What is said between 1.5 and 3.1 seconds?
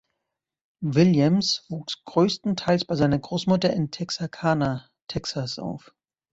wuchs größtenteils bei